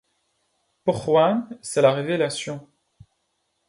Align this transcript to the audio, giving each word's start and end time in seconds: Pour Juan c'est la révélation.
Pour 0.83 0.97
Juan 1.03 1.47
c'est 1.61 1.83
la 1.83 1.91
révélation. 1.93 2.67